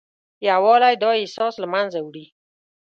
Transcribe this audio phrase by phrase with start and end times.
[0.47, 2.25] یووالی دا احساس له منځه وړي.